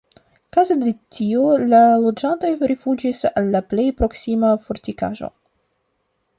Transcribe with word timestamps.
Kaze 0.55 0.77
de 0.85 0.93
tio 1.17 1.43
la 1.73 1.81
loĝantoj 2.05 2.51
rifuĝis 2.73 3.21
al 3.33 3.53
la 3.57 3.63
plej 3.75 3.87
proksima 4.03 4.53
fortikaĵo. 4.67 5.35